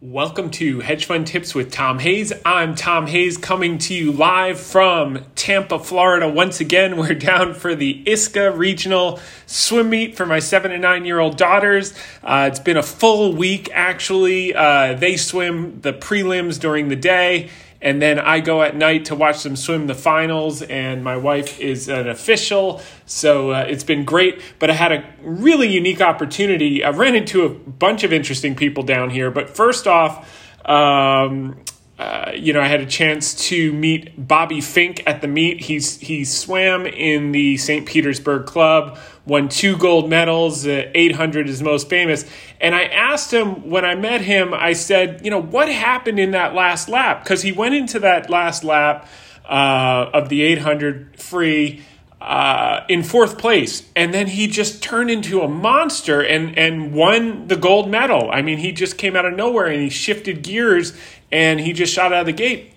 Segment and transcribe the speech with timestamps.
[0.00, 2.32] Welcome to Hedge Fund Tips with Tom Hayes.
[2.44, 6.28] I'm Tom Hayes coming to you live from Tampa, Florida.
[6.28, 11.04] Once again, we're down for the ISCA Regional Swim Meet for my seven and nine
[11.04, 11.94] year old daughters.
[12.24, 14.52] Uh, it's been a full week, actually.
[14.52, 17.48] Uh, they swim the prelims during the day
[17.84, 20.62] and then I go at night to watch them swim the finals.
[20.62, 24.40] And my wife is an official, so uh, it's been great.
[24.58, 26.82] But I had a really unique opportunity.
[26.82, 29.30] I ran into a bunch of interesting people down here.
[29.30, 30.26] But first off,
[30.64, 31.62] um,
[31.98, 35.60] uh, you know, I had a chance to meet Bobby Finke at the meet.
[35.62, 37.86] He's he swam in the St.
[37.86, 40.66] Petersburg Club, won two gold medals.
[40.66, 42.24] Uh, 800 is most famous.
[42.60, 44.52] And I asked him when I met him.
[44.52, 47.22] I said, you know, what happened in that last lap?
[47.22, 49.08] Because he went into that last lap
[49.48, 51.82] uh, of the 800 free.
[52.20, 57.48] Uh, in fourth place, and then he just turned into a monster and and won
[57.48, 58.30] the gold medal.
[58.30, 60.94] I mean, he just came out of nowhere and he shifted gears
[61.34, 62.70] and he just shot out of the gate.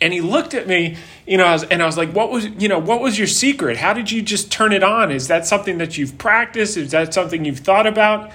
[0.00, 2.78] And he looked at me, you know, and I was like, "What was, you know,
[2.78, 3.76] what was your secret?
[3.76, 5.10] How did you just turn it on?
[5.12, 6.76] Is that something that you've practiced?
[6.76, 8.30] Is that something you've thought about?"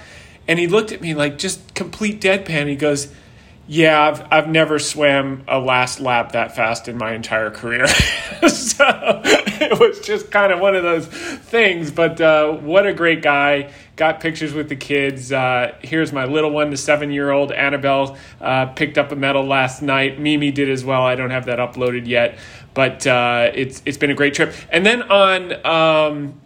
[0.48, 2.68] And he looked at me like just complete deadpan.
[2.68, 3.12] He goes,
[3.66, 7.86] "Yeah, I've I've never swam a last lap that fast in my entire career."
[8.48, 11.90] so it was just kind of one of those things.
[11.90, 13.72] But uh, what a great guy!
[13.96, 15.32] Got pictures with the kids.
[15.32, 19.44] Uh, here's my little one, the seven year old Annabelle, uh, picked up a medal
[19.44, 20.18] last night.
[20.18, 21.02] Mimi did as well.
[21.02, 22.38] I don't have that uploaded yet,
[22.74, 24.54] but uh, it's it's been a great trip.
[24.70, 26.40] And then on um,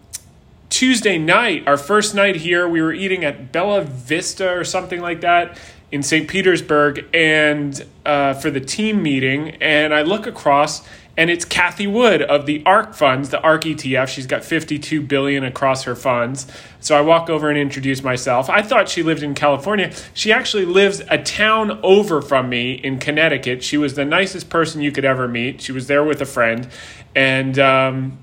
[0.69, 5.23] Tuesday night, our first night here, we were eating at Bella Vista or something like
[5.23, 5.59] that
[5.91, 6.29] in St.
[6.29, 9.51] Petersburg, and uh, for the team meeting.
[9.63, 10.87] And I look across
[11.19, 14.07] and it's Cathie Wood of the ARK funds, the ARK ETF.
[14.07, 16.47] She's got 52 billion across her funds.
[16.79, 18.49] So I walk over and introduce myself.
[18.49, 19.93] I thought she lived in California.
[20.15, 23.65] She actually lives a town over from me in Connecticut.
[23.65, 25.61] She was the nicest person you could ever meet.
[25.61, 26.69] She was there with a friend,
[27.17, 28.19] and um,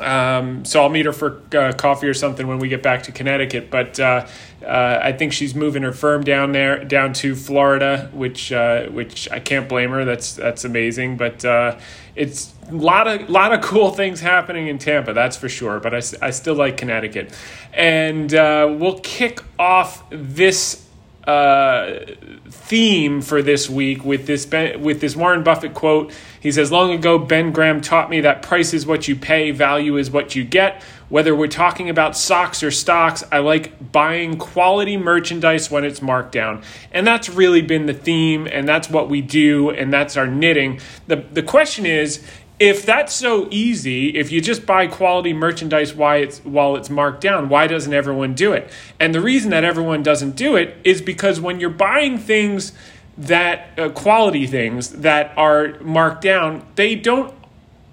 [0.00, 3.12] um, so I'll meet her for uh, coffee or something when we get back to
[3.12, 3.70] Connecticut.
[3.70, 4.26] But uh,
[4.64, 9.30] uh, I think she's moving her firm down there, down to Florida, which uh, which
[9.30, 10.04] I can't blame her.
[10.04, 11.16] That's that's amazing.
[11.16, 11.78] But uh,
[12.16, 15.80] it's a lot of lot of cool things happening in Tampa, that's for sure.
[15.80, 17.32] But I, I still like Connecticut,
[17.72, 20.84] and uh, we'll kick off this
[21.26, 22.00] uh,
[22.48, 24.46] theme for this week with this
[24.78, 26.12] with this Warren Buffett quote.
[26.44, 29.96] He says, "Long ago, Ben Graham taught me that price is what you pay, value
[29.96, 30.82] is what you get.
[31.08, 36.32] Whether we're talking about socks or stocks, I like buying quality merchandise when it's marked
[36.32, 36.60] down,
[36.92, 40.80] and that's really been the theme, and that's what we do, and that's our knitting.
[41.06, 42.20] the The question is."
[42.60, 47.20] if that's so easy, if you just buy quality merchandise while it's, while it's marked
[47.20, 48.70] down, why doesn't everyone do it?
[49.00, 52.72] And the reason that everyone doesn't do it is because when you're buying things
[53.16, 57.34] that uh, quality things that are marked down, they don't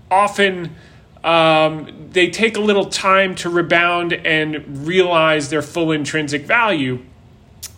[0.09, 0.75] often
[1.23, 7.03] um, they take a little time to rebound and realize their full intrinsic value.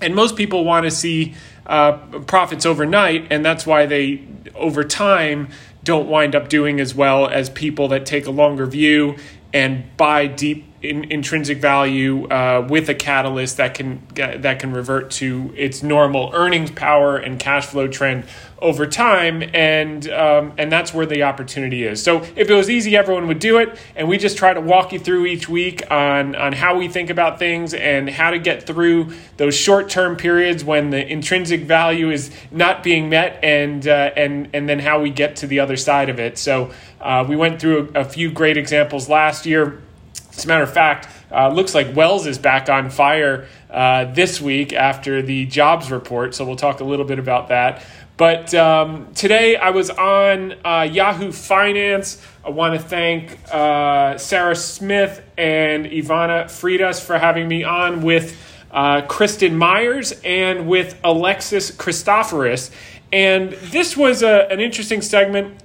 [0.02, 1.94] And most people want to see uh,
[2.26, 4.24] profits overnight, and that's why they
[4.56, 5.50] over time
[5.84, 9.18] don't wind up doing as well as people that take a longer view
[9.54, 15.10] and buy deep in, intrinsic value uh, with a catalyst that can that can revert
[15.12, 18.26] to its normal earnings power and cash flow trend
[18.60, 22.04] over time, and um, and that's where the opportunity is.
[22.04, 24.92] So if it was easy, everyone would do it, and we just try to walk
[24.92, 28.68] you through each week on on how we think about things and how to get
[28.68, 34.12] through those short term periods when the intrinsic value is not being met, and uh,
[34.18, 36.38] and and then how we get to the other side of it.
[36.38, 39.82] So uh, we went through a, a few great examples last year
[40.36, 44.42] as a matter of fact, uh, looks like Wells is back on fire uh, this
[44.42, 46.36] week after the jobs report.
[46.36, 47.84] So we'll talk a little bit about that.
[48.16, 52.22] But um, today I was on uh, Yahoo Finance.
[52.46, 58.38] I want to thank uh, Sarah Smith and Ivana Fridas for having me on with
[58.70, 62.70] uh, Kristin Myers and with Alexis Christoforous.
[63.12, 65.62] And this was a, an interesting segment.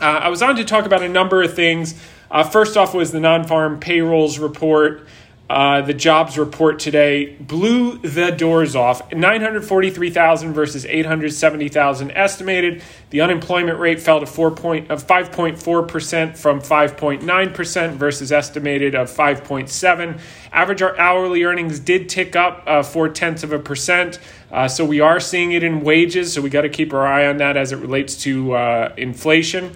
[0.00, 1.94] Uh, I was on to talk about a number of things.
[2.30, 5.06] Uh, first off was the non-farm payrolls report.
[5.50, 9.10] Uh, the jobs report today blew the doors off.
[9.10, 12.82] 943,000 versus 870,000 estimated.
[13.08, 20.20] The unemployment rate fell to 4 point, of 5.4% from 5.9% versus estimated of 5.7.
[20.52, 24.18] Average hourly earnings did tick up uh, four tenths of a percent.
[24.52, 26.34] Uh, so we are seeing it in wages.
[26.34, 29.72] So we got to keep our eye on that as it relates to uh, inflation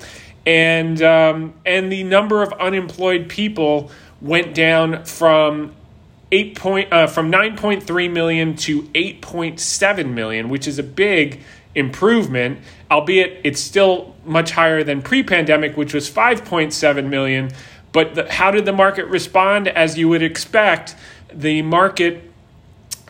[0.47, 3.91] and um, and the number of unemployed people
[4.21, 5.75] went down from
[6.31, 11.41] eight point uh, from 9.3 million to 8.7 million, which is a big
[11.75, 12.59] improvement,
[12.91, 17.51] albeit it's still much higher than pre-pandemic, which was 5.7 million.
[17.93, 19.69] But the, how did the market respond?
[19.69, 20.97] As you would expect,
[21.33, 22.32] the market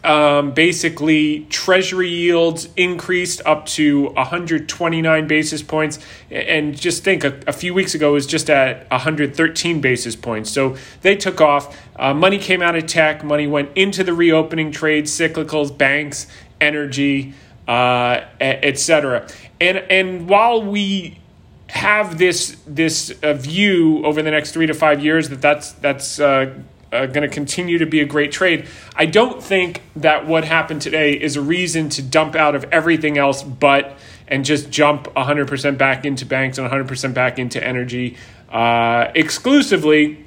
[0.04, 5.98] um, basically treasury yields increased up to 129 basis points.
[6.30, 10.50] And just think a, a, few weeks ago it was just at 113 basis points.
[10.50, 11.78] So they took off.
[11.96, 13.22] Uh, money came out of tech.
[13.22, 16.26] Money went into the reopening trades cyclicals banks
[16.60, 17.34] energy
[17.68, 19.26] uh, etc
[19.62, 21.18] and and while we
[21.68, 26.20] have this this uh, view over the next three to five years that that's that's
[26.92, 28.68] uh, going to continue to be a great trade.
[28.94, 33.18] I don't think that what happened today is a reason to dump out of everything
[33.18, 33.96] else but
[34.28, 38.16] and just jump 100% back into banks and 100% back into energy
[38.50, 40.26] uh, exclusively.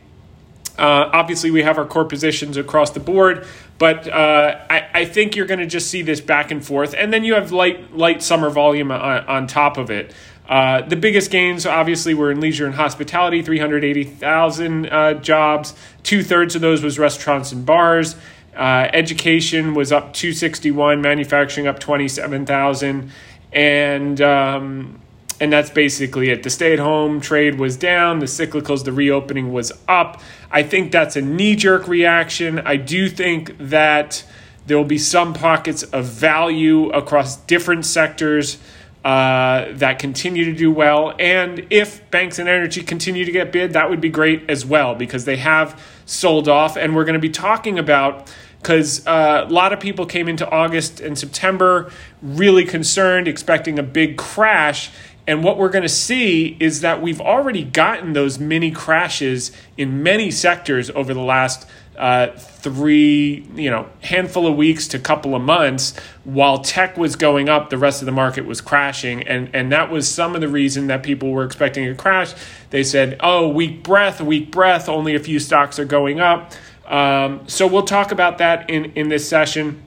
[0.78, 3.48] Uh, obviously, we have our core positions across the board,
[3.78, 7.14] but uh, I, I, think you're going to just see this back and forth, and
[7.14, 10.14] then you have light light summer volume on, on top of it.
[10.48, 15.74] Uh, the biggest gains, obviously, were in leisure and hospitality 380,000 uh, jobs.
[16.04, 18.16] Two thirds of those was restaurants and bars.
[18.56, 23.12] Uh, education was up 261, manufacturing up 27,000.
[23.52, 25.02] And, um,
[25.40, 26.44] and that's basically it.
[26.44, 30.22] The stay at home trade was down, the cyclicals, the reopening was up.
[30.52, 32.60] I think that's a knee jerk reaction.
[32.60, 34.24] I do think that
[34.68, 38.58] there will be some pockets of value across different sectors
[39.06, 41.14] uh, that continue to do well.
[41.20, 44.96] And if banks and energy continue to get bid, that would be great as well
[44.96, 46.76] because they have sold off.
[46.76, 50.50] And we're going to be talking about because uh, a lot of people came into
[50.50, 51.92] August and September
[52.24, 54.90] really concerned, expecting a big crash.
[55.28, 60.02] And what we're going to see is that we've already gotten those mini crashes in
[60.02, 61.68] many sectors over the last
[61.98, 67.50] uh, three, you know, handful of weeks to couple of months, while tech was going
[67.50, 70.48] up, the rest of the market was crashing, and and that was some of the
[70.48, 72.34] reason that people were expecting a crash.
[72.70, 74.90] They said, "Oh, weak breath, weak breath.
[74.90, 76.52] Only a few stocks are going up."
[76.88, 79.82] Um, so we'll talk about that in in this session.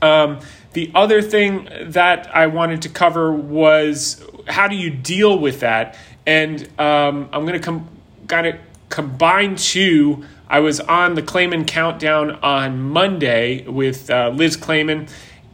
[0.00, 0.40] Um,
[0.72, 5.96] the other thing that I wanted to cover was how do you deal with that,
[6.26, 7.88] and um, I'm going to come
[8.28, 8.56] kind of
[8.88, 15.08] combine two I was on the Claman Countdown on Monday with uh, Liz Claman,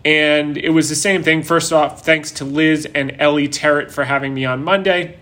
[0.05, 1.43] and it was the same thing.
[1.43, 5.17] First off, thanks to Liz and Ellie Terrett for having me on Monday.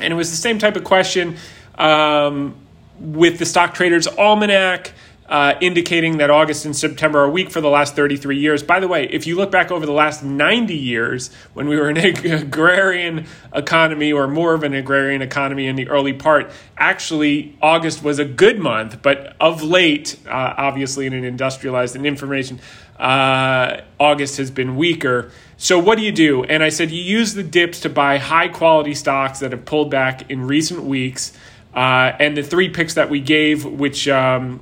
[0.00, 1.36] And it was the same type of question
[1.78, 2.56] um,
[2.98, 4.92] with the Stock Traders Almanac
[5.28, 8.62] uh, indicating that August and September are weak for the last 33 years.
[8.62, 11.88] By the way, if you look back over the last 90 years, when we were
[11.88, 18.02] an agrarian economy or more of an agrarian economy in the early part, actually August
[18.02, 22.60] was a good month, but of late, uh, obviously in an industrialized and information,
[22.98, 25.30] uh, August has been weaker.
[25.56, 26.44] So what do you do?
[26.44, 29.90] And I said you use the dips to buy high quality stocks that have pulled
[29.90, 31.32] back in recent weeks.
[31.74, 34.60] Uh, and the three picks that we gave, which um,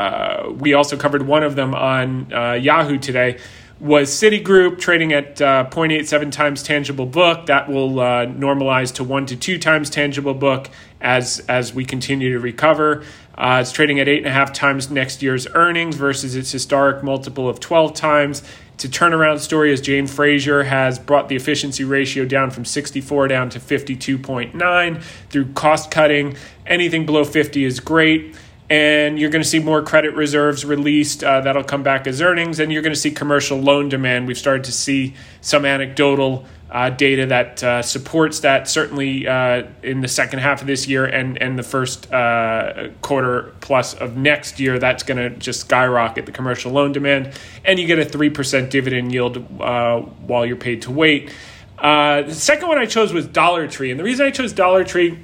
[0.00, 3.38] uh, we also covered one of them on uh, Yahoo today,
[3.78, 7.46] was Citigroup trading at uh, 0.87 times tangible book.
[7.46, 10.70] That will uh, normalize to one to two times tangible book
[11.02, 13.04] as as we continue to recover.
[13.36, 17.02] Uh, it's trading at eight and a half times next year's earnings versus its historic
[17.02, 18.42] multiple of 12 times.
[18.74, 23.28] It's a turnaround story as Jane Fraser has brought the efficiency ratio down from 64
[23.28, 26.36] down to 52.9 through cost cutting.
[26.66, 28.34] Anything below 50 is great
[28.70, 31.24] and you're going to see more credit reserves released.
[31.24, 34.28] Uh, that'll come back as earnings, and you're going to see commercial loan demand.
[34.28, 38.68] We've started to see some anecdotal uh, data that uh, supports that.
[38.68, 43.52] Certainly uh, in the second half of this year and and the first uh, quarter
[43.60, 47.32] plus of next year, that's going to just skyrocket the commercial loan demand,
[47.64, 51.34] and you get a three percent dividend yield uh, while you're paid to wait.
[51.76, 55.18] the second one I chose was Dollar Tree, and the reason I chose Dollar Tree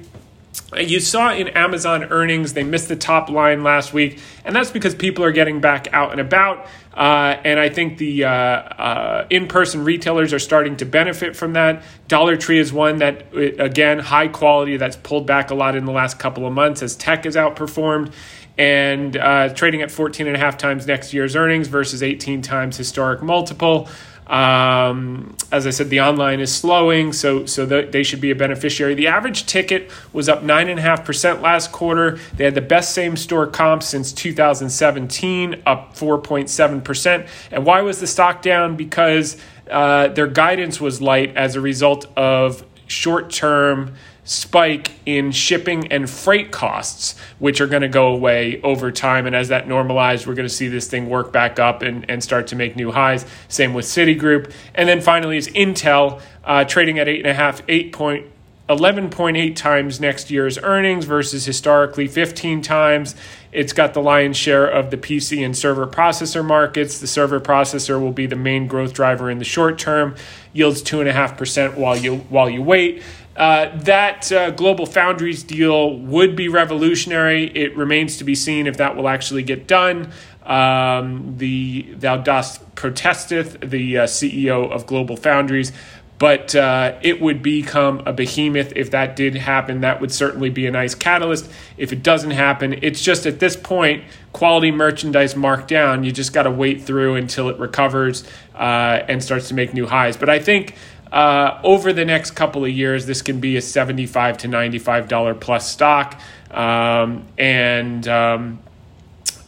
[0.75, 4.93] you saw in Amazon earnings, they missed the top line last week, and that's because
[4.93, 6.67] people are getting back out and about.
[6.93, 11.53] Uh, and I think the uh, uh, in person retailers are starting to benefit from
[11.53, 11.83] that.
[12.07, 15.85] Dollar Tree is one that, uh, again, high quality that's pulled back a lot in
[15.85, 18.11] the last couple of months as tech has outperformed
[18.57, 22.75] and uh, trading at 14 and a half times next year's earnings versus 18 times
[22.75, 23.87] historic multiple.
[24.27, 28.35] Um, as I said, the online is slowing, so so the, they should be a
[28.35, 28.93] beneficiary.
[28.93, 32.19] The average ticket was up nine and a half percent last quarter.
[32.35, 37.27] They had the best same store comp since 2017, up 4.7 percent.
[37.51, 38.75] And why was the stock down?
[38.75, 39.37] Because
[39.71, 43.93] uh, their guidance was light as a result of short term
[44.27, 49.25] spike in shipping and freight costs, which are going to go away over time.
[49.25, 52.21] And as that normalizes, we're going to see this thing work back up and, and
[52.21, 53.25] start to make new highs.
[53.47, 54.51] Same with Citigroup.
[54.75, 58.27] And then finally is Intel uh, trading at eight and a half, eight point
[58.69, 63.15] 11.8 times next year's earnings versus historically 15 times.
[63.53, 66.99] It's got the lion's share of the PC and server processor markets.
[66.99, 70.15] The server processor will be the main growth driver in the short term.
[70.51, 73.01] Yields two and a half percent while you while you wait.
[73.37, 77.45] Uh, that uh, Global Foundries deal would be revolutionary.
[77.55, 80.11] It remains to be seen if that will actually get done.
[80.43, 85.71] Um, the Thou dost protesteth, the uh, CEO of Global Foundries,
[86.17, 89.81] but uh, it would become a behemoth if that did happen.
[89.81, 91.47] That would certainly be a nice catalyst.
[91.77, 94.03] If it doesn't happen, it's just at this point,
[94.33, 96.03] quality merchandise marked down.
[96.03, 98.23] You just got to wait through until it recovers
[98.55, 100.17] uh, and starts to make new highs.
[100.17, 100.73] But I think
[101.11, 105.33] uh, over the next couple of years, this can be a seventy-five to ninety-five dollar
[105.33, 106.19] plus stock,
[106.51, 108.59] um, and um,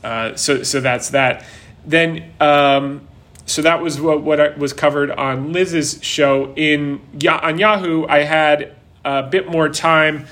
[0.03, 1.45] uh, so so that's that.
[1.85, 3.07] Then um,
[3.45, 8.05] so that was what what was covered on Liz's show in on Yahoo.
[8.07, 10.27] I had a bit more time.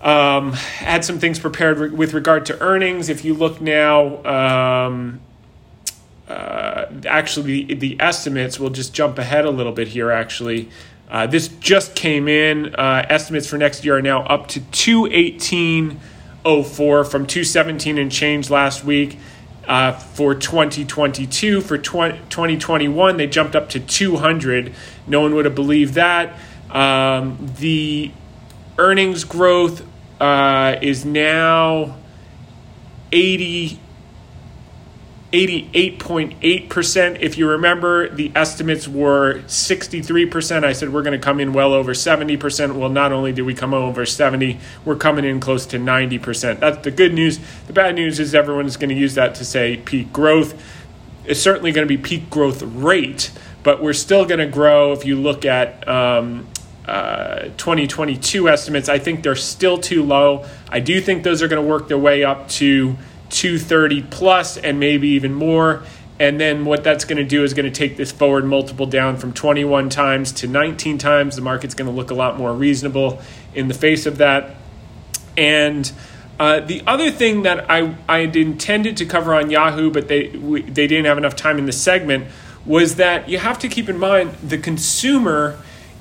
[0.00, 3.08] Um, had some things prepared re- with regard to earnings.
[3.08, 5.20] If you look now, um,
[6.28, 10.70] uh, actually the, estimates will just jump ahead a little bit here actually.
[11.08, 12.74] Uh, this just came in.
[12.74, 18.82] Uh, estimates for next year are now up to 21804 from 217 and change last
[18.84, 19.18] week.
[19.68, 24.72] Uh, for 2022 for 20, 2021 they jumped up to 200
[25.08, 26.38] no one would have believed that.
[26.70, 28.12] Um, the
[28.78, 29.84] earnings growth
[30.20, 31.96] uh, is now
[33.12, 33.78] 80
[35.36, 37.20] 88.8%.
[37.20, 40.64] If you remember, the estimates were 63%.
[40.64, 42.74] I said we're going to come in well over 70%.
[42.74, 46.60] Well, not only did we come over 70, we're coming in close to 90%.
[46.60, 47.38] That's the good news.
[47.66, 50.58] The bad news is everyone is going to use that to say peak growth.
[51.26, 53.30] It's certainly going to be peak growth rate,
[53.62, 54.92] but we're still going to grow.
[54.92, 56.46] If you look at um,
[56.86, 60.46] uh, 2022 estimates, I think they're still too low.
[60.70, 62.96] I do think those are going to work their way up to
[63.30, 65.82] 230 plus and maybe even more.
[66.18, 69.18] And then what that's going to do is going to take this forward multiple down
[69.18, 71.36] from 21 times to 19 times.
[71.36, 73.20] The market's going to look a lot more reasonable
[73.54, 74.54] in the face of that.
[75.36, 75.90] And
[76.40, 80.62] uh, the other thing that I, I intended to cover on Yahoo, but they, we,
[80.62, 82.28] they didn't have enough time in the segment,
[82.64, 85.58] was that you have to keep in mind the consumer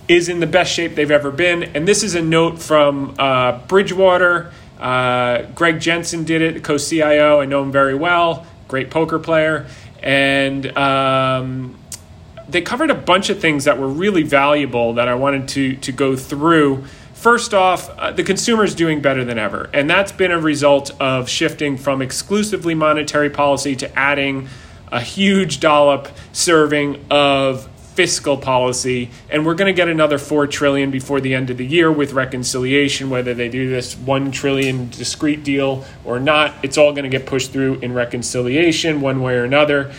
[0.08, 1.64] is in the best shape they've ever been.
[1.64, 7.42] And this is a note from uh, Bridgewater uh, Greg Jensen did it, co CIO.
[7.42, 9.68] I know him very well, great poker player.
[10.02, 11.78] And um,
[12.48, 15.92] they covered a bunch of things that were really valuable that I wanted to, to
[15.92, 16.84] go through.
[17.14, 19.70] First off, uh, the consumer is doing better than ever.
[19.74, 24.48] And that's been a result of shifting from exclusively monetary policy to adding
[24.92, 30.92] a huge dollop serving of fiscal policy and we're going to get another 4 trillion
[30.92, 35.44] before the end of the year with reconciliation whether they do this 1 trillion discrete
[35.44, 36.54] deal or not.
[36.62, 39.94] It's all going to get pushed through in reconciliation one way or another.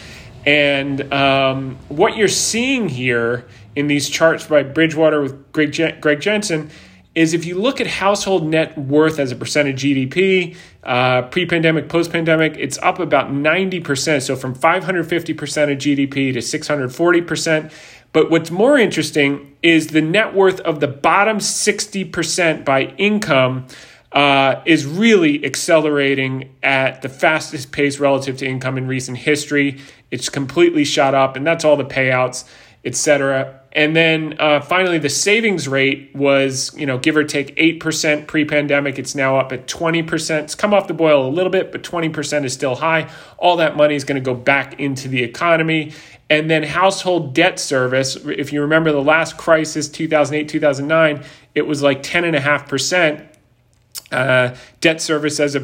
[0.44, 6.70] And um, what you're seeing here in these charts by bridgewater with greg, greg jensen
[7.16, 10.54] is if you look at household net worth as a percent of GDP,
[10.85, 14.23] uh, pre pandemic, post pandemic, it's up about 90%.
[14.23, 17.73] So from 550% of GDP to 640%.
[18.12, 23.66] But what's more interesting is the net worth of the bottom 60% by income.
[24.12, 29.78] Uh, is really accelerating at the fastest pace relative to income in recent history.
[30.11, 32.49] It's completely shot up, and that's all the payouts,
[32.82, 33.61] et cetera.
[33.76, 38.47] And then uh, finally, the savings rate was, you know, give or take 8% pre
[38.47, 38.99] pandemic.
[38.99, 40.45] It's now up at 20%.
[40.45, 43.11] It's come off the boil a little bit, but 20% is still high.
[43.37, 45.92] All that money is going to go back into the economy.
[46.30, 51.23] And then household debt service, if you remember the last crisis, 2008, 2009,
[51.54, 53.26] it was like 10.5%.
[54.11, 55.61] Uh, debt service as a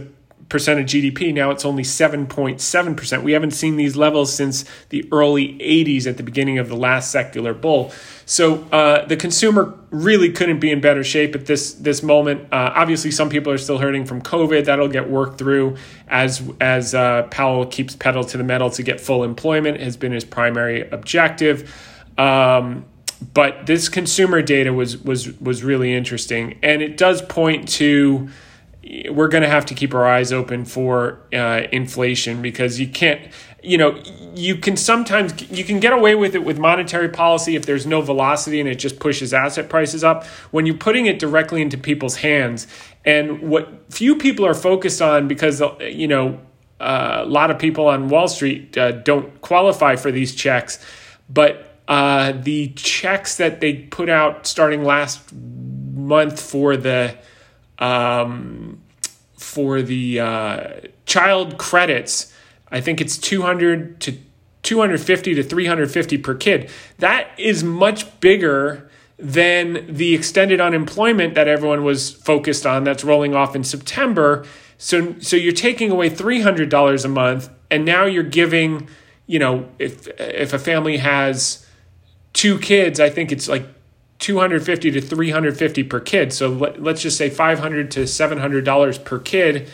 [0.53, 1.33] percent of GDP.
[1.33, 3.23] Now it's only 7.7%.
[3.23, 7.11] We haven't seen these levels since the early 80s at the beginning of the last
[7.11, 7.91] secular bull.
[8.27, 12.53] So uh, the consumer really couldn't be in better shape at this this moment.
[12.53, 14.67] Uh, obviously, some people are still hurting from COVID.
[14.67, 19.01] That'll get worked through as as uh, Powell keeps pedal to the metal to get
[19.01, 21.75] full employment has been his primary objective.
[22.19, 22.85] Um,
[23.33, 28.29] but this consumer data was was was really interesting, and it does point to
[29.11, 33.23] we're going to have to keep our eyes open for uh, inflation because you can't
[33.63, 33.97] you know,
[34.35, 38.01] you can sometimes you can get away with it with monetary policy if there's no
[38.01, 40.25] velocity and it just pushes asset prices up.
[40.51, 42.67] When you're putting it directly into people's hands,
[43.05, 46.41] and what few people are focused on because you know
[46.81, 50.85] uh, a lot of people on Wall Street uh, don't qualify for these checks,
[51.31, 57.17] but uh, the checks that they put out starting last month for the
[57.79, 58.82] um,
[59.53, 60.69] for the uh,
[61.05, 62.33] child credits
[62.73, 64.19] I think it's 200 to
[64.63, 66.71] 250 to 350 per kid.
[66.99, 73.35] That is much bigger than the extended unemployment that everyone was focused on that's rolling
[73.35, 74.45] off in September.
[74.79, 78.89] So so you're taking away $300 a month and now you're giving,
[79.27, 81.67] you know, if if a family has
[82.33, 83.67] two kids, I think it's like
[84.23, 86.33] 250 to 350 per kid.
[86.33, 89.69] So let, let's just say 500 to 700 dollars per kid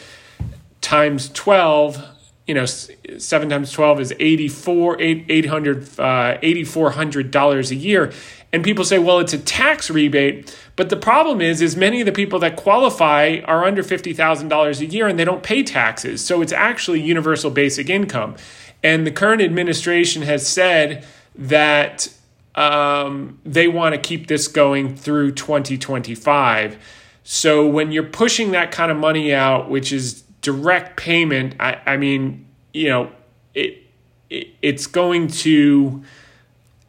[0.80, 2.04] times 12
[2.48, 8.10] you know, seven times 12 is 84, 800, uh, $8,400 a year.
[8.54, 10.56] And people say, well, it's a tax rebate.
[10.74, 14.86] But the problem is, is many of the people that qualify are under $50,000 a
[14.86, 16.24] year and they don't pay taxes.
[16.24, 18.36] So it's actually universal basic income.
[18.82, 22.08] And the current administration has said that
[22.54, 26.78] um, they want to keep this going through 2025.
[27.22, 31.96] So when you're pushing that kind of money out, which is direct payment, I, I
[31.96, 33.12] mean, you know,
[33.54, 33.82] it,
[34.30, 36.02] it it's going to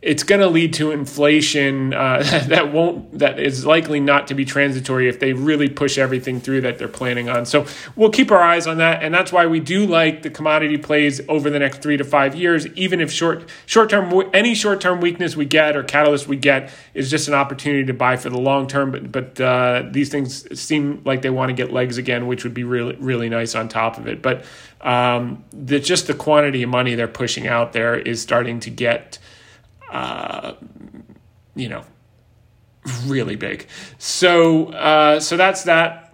[0.01, 4.45] it's going to lead to inflation uh, that won't that is likely not to be
[4.45, 7.45] transitory if they really push everything through that they're planning on.
[7.45, 7.65] So
[7.95, 11.19] we'll keep our eyes on that, and that's why we do like the commodity plays
[11.27, 12.65] over the next three to five years.
[12.67, 16.71] Even if short short term any short term weakness we get or catalyst we get
[16.93, 18.91] is just an opportunity to buy for the long term.
[18.91, 22.53] But but uh, these things seem like they want to get legs again, which would
[22.53, 24.21] be really really nice on top of it.
[24.21, 24.45] But
[24.79, 29.19] um, the, just the quantity of money they're pushing out there is starting to get
[29.89, 30.53] uh,
[31.55, 31.83] you know,
[33.05, 33.67] really big.
[33.97, 36.05] So uh, so that's that.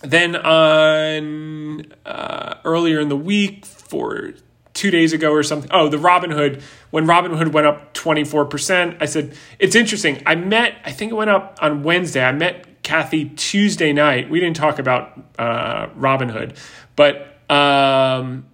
[0.00, 4.34] Then on uh, earlier in the week, for
[4.74, 5.70] two days ago or something.
[5.72, 6.62] Oh, the Robinhood.
[6.90, 10.22] When Robinhood went up twenty four percent, I said it's interesting.
[10.24, 10.76] I met.
[10.84, 12.22] I think it went up on Wednesday.
[12.22, 14.30] I met Cathie Tuesday night.
[14.30, 16.56] We didn't talk about uh, Robinhood,
[16.96, 17.34] but.
[17.50, 18.46] Um,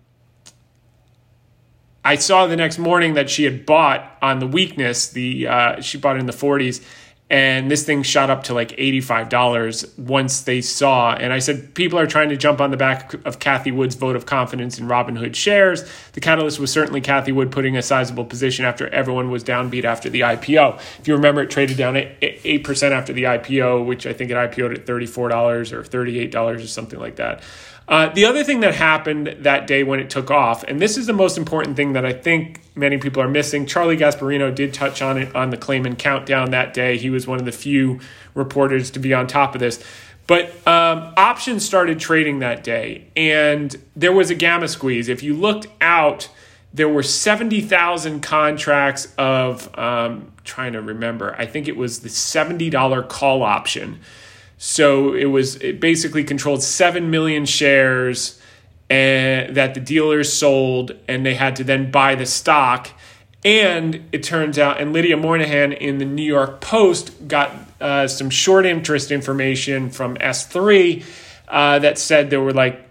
[2.05, 5.09] I saw the next morning that she had bought on the weakness.
[5.09, 6.85] The uh, she bought in the 40s,
[7.31, 11.15] and this thing shot up to like $85 once they saw.
[11.15, 14.15] And I said, people are trying to jump on the back of Cathie Wood's vote
[14.15, 15.91] of confidence in Robinhood shares.
[16.13, 20.11] The catalyst was certainly Cathie Wood putting a sizable position after everyone was downbeat after
[20.11, 20.79] the IPO.
[20.99, 24.79] If you remember, it traded down 8% after the IPO, which I think it IPO'd
[24.79, 27.43] at $34 or $38 or something like that.
[27.87, 31.07] Uh, the other thing that happened that day when it took off, and this is
[31.07, 33.67] the most important thing that I think many people are missing.
[33.67, 36.97] Charlie Gasparino did touch on it on the Claman Countdown that day.
[36.97, 38.01] He was one of the few
[38.35, 39.85] reporters to be on top of this.
[40.27, 45.11] But um, options started trading that day, and there was a gamma squeeze.
[45.11, 46.31] If you looked out,
[46.73, 53.09] there were 70,000 contracts of, um, trying to remember, I think it was the $70
[53.09, 54.01] call option
[54.59, 58.41] so it was it basically controlled 7 million shares
[58.91, 62.89] and, eh, that the dealers sold, and they had to then buy the stock.
[63.45, 68.31] And it turns out, and Lydia Moynihan in the New York Post got uh, some
[68.31, 71.05] short interest information from S3
[71.49, 72.84] uh, that said there were like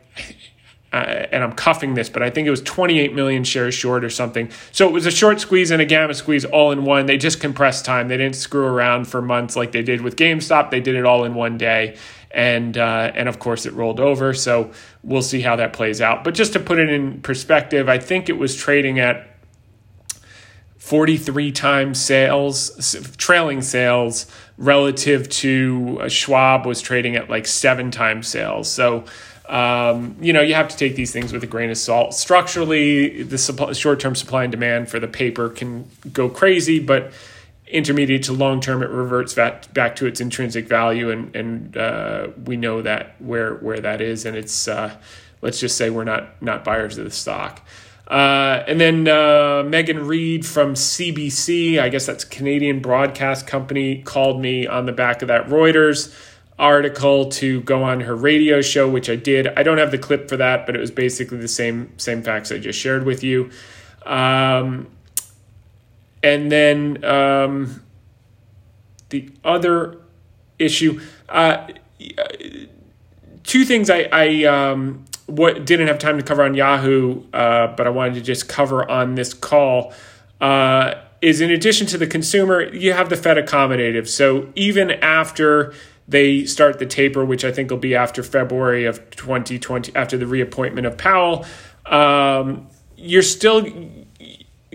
[0.93, 4.11] uh, and I'm cuffing this, but I think it was 28 million shares short or
[4.11, 4.51] something.
[4.71, 7.07] So it was a short squeeze and a gamma squeeze all in one.
[7.07, 8.09] They just compressed time.
[8.09, 10.69] They didn't screw around for months like they did with GameStop.
[10.69, 11.97] They did it all in one day,
[12.29, 14.35] and uh, and of course it rolled over.
[14.35, 16.23] So we'll see how that plays out.
[16.23, 19.27] But just to put it in perspective, I think it was trading at
[20.77, 24.27] 43 times sales, trailing sales
[24.57, 28.71] relative to uh, Schwab was trading at like seven times sales.
[28.71, 29.05] So
[29.47, 32.13] um, you know, you have to take these things with a grain of salt.
[32.13, 33.37] Structurally, the
[33.73, 37.11] short-term supply and demand for the paper can go crazy, but
[37.67, 42.29] intermediate to long term, it reverts back, back to its intrinsic value, and and uh,
[42.45, 44.95] we know that where where that is, and it's uh,
[45.41, 47.61] let's just say we're not not buyers of the stock.
[48.07, 54.41] Uh, and then uh, Megan Reed from CBC, I guess that's Canadian Broadcast Company, called
[54.41, 56.13] me on the back of that Reuters
[56.63, 59.47] article to go on her radio show, which I did.
[59.47, 62.51] I don't have the clip for that, but it was basically the same same facts
[62.53, 63.51] I just shared with you.
[64.05, 64.87] Um,
[66.23, 67.83] and then um,
[69.09, 69.99] the other
[70.57, 71.67] issue, uh,
[73.43, 77.87] two things I, I um, what didn't have time to cover on Yahoo, uh, but
[77.87, 79.93] I wanted to just cover on this call.
[80.39, 84.09] Uh, is in addition to the consumer, you have the Fed accommodative.
[84.09, 85.73] So even after
[86.07, 90.27] they start the taper, which I think will be after February of 2020, after the
[90.27, 91.45] reappointment of Powell,
[91.85, 93.65] um, you're still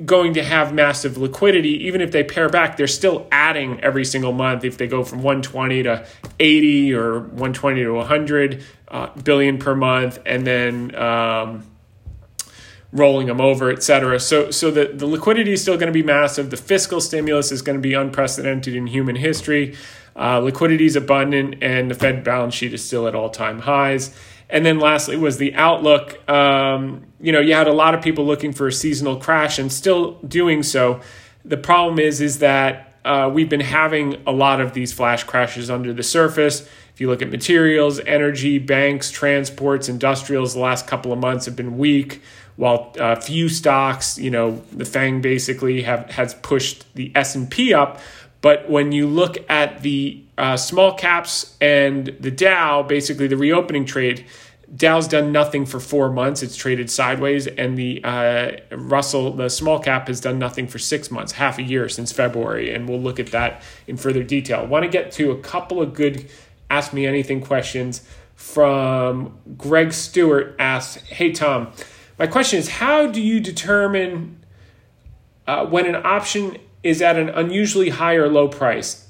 [0.05, 1.87] going to have massive liquidity.
[1.87, 4.65] Even if they pare back, they're still adding every single month.
[4.65, 6.07] If they go from 120 to
[6.39, 11.65] 80 or 120 to 100 uh, billion per month, and then um,
[12.93, 14.19] rolling them over, et cetera.
[14.19, 16.51] So, so the, the liquidity is still going to be massive.
[16.51, 19.77] The fiscal stimulus is going to be unprecedented in human history.
[20.19, 24.15] Uh, liquidity is abundant, and the Fed balance sheet is still at all time highs.
[24.51, 26.29] And then lastly was the outlook.
[26.29, 29.73] Um, you know, you had a lot of people looking for a seasonal crash and
[29.73, 31.01] still doing so.
[31.45, 35.71] The problem is, is that uh, we've been having a lot of these flash crashes
[35.71, 36.63] under the surface.
[36.93, 41.55] If you look at materials, energy, banks, transports, industrials, the last couple of months have
[41.55, 42.23] been weak.
[42.57, 47.37] While a uh, few stocks, you know, the Fang basically have has pushed the S
[47.37, 48.01] and P up.
[48.41, 53.85] But when you look at the uh, small caps and the Dow, basically the reopening
[53.85, 54.27] trade,
[54.75, 56.43] Dow's done nothing for four months.
[56.43, 61.11] It's traded sideways, and the uh, Russell, the small cap, has done nothing for six
[61.11, 62.75] months, half a year since February.
[62.75, 64.61] And we'll look at that in further detail.
[64.61, 66.31] I want to get to a couple of good
[66.71, 70.55] Ask Me Anything questions from Greg Stewart.
[70.59, 71.73] Asks, Hey, Tom,
[72.19, 74.45] my question is how do you determine
[75.47, 79.09] uh, when an option is at an unusually high or low price?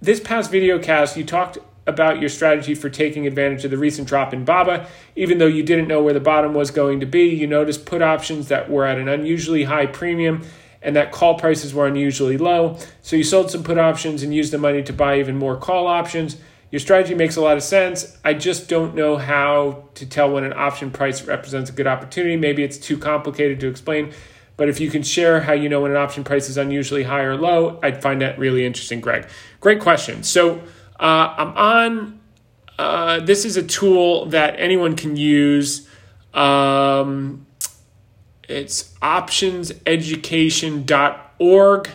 [0.00, 4.08] This past video cast, you talked about your strategy for taking advantage of the recent
[4.08, 4.86] drop in BABA.
[5.16, 8.00] Even though you didn't know where the bottom was going to be, you noticed put
[8.00, 10.42] options that were at an unusually high premium
[10.82, 12.78] and that call prices were unusually low.
[13.02, 15.86] So you sold some put options and used the money to buy even more call
[15.86, 16.36] options.
[16.70, 18.16] Your strategy makes a lot of sense.
[18.24, 22.36] I just don't know how to tell when an option price represents a good opportunity.
[22.36, 24.12] Maybe it's too complicated to explain.
[24.60, 27.22] But if you can share how you know when an option price is unusually high
[27.22, 29.26] or low, I'd find that really interesting, Greg.
[29.58, 30.22] Great question.
[30.22, 30.58] So
[31.00, 32.20] uh, I'm on.
[32.78, 35.88] Uh, this is a tool that anyone can use.
[36.34, 37.46] Um,
[38.50, 41.88] it's optionseducation.org,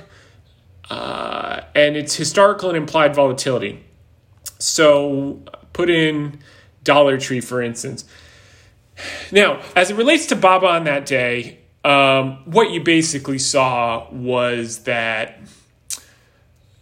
[0.90, 3.86] uh, and it's historical and implied volatility.
[4.58, 6.40] So put in
[6.84, 8.06] Dollar Tree, for instance.
[9.32, 14.80] Now, as it relates to Baba on that day, um, what you basically saw was
[14.80, 15.40] that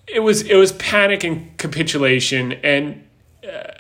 [0.08, 3.06] it was it was panic and capitulation, and
[3.46, 3.74] uh,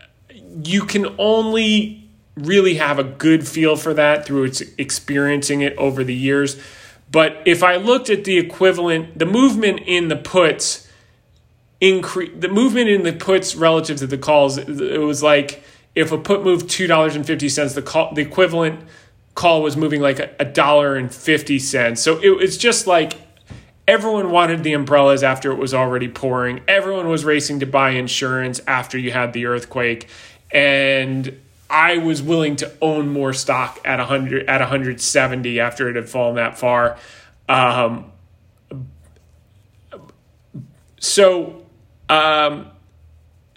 [0.63, 6.13] you can only really have a good feel for that through experiencing it over the
[6.13, 6.61] years.
[7.09, 10.89] But if I looked at the equivalent, the movement in the puts
[11.79, 14.57] increase the movement in the puts relative to the calls.
[14.57, 15.63] It was like
[15.95, 18.81] if a put moved two dollars and fifty cents, the call the equivalent
[19.35, 22.01] call was moving like a dollar and fifty cents.
[22.01, 23.17] So it was just like
[23.85, 26.61] Everyone wanted the umbrellas after it was already pouring.
[26.69, 30.07] Everyone was racing to buy insurance after you had the earthquake.
[30.51, 31.37] And
[31.69, 36.35] I was willing to own more stock at 100 at 170 after it had fallen
[36.35, 36.97] that far.
[37.49, 38.13] Um,
[41.01, 41.65] so
[42.07, 42.67] um,